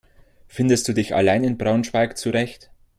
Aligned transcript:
Findest 0.47 0.87
du 0.87 0.93
dich 0.93 1.13
allein 1.13 1.43
in 1.43 1.59
Braunschweig 1.59 2.17
zurecht? 2.17 2.71